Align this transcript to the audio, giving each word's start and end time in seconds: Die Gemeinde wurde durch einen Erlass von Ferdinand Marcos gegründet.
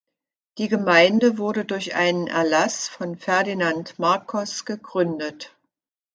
Die 0.57 0.67
Gemeinde 0.67 1.37
wurde 1.37 1.63
durch 1.63 1.93
einen 1.93 2.25
Erlass 2.25 2.89
von 2.89 3.17
Ferdinand 3.17 3.99
Marcos 3.99 4.65
gegründet. 4.65 5.55